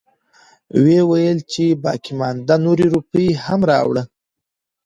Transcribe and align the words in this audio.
وويلې 0.85 1.43
چې 1.51 1.63
باقيمانده 1.83 2.55
نورې 2.65 2.85
روپۍ 2.93 3.27
هم 3.43 3.59
راوړه. 3.71 4.03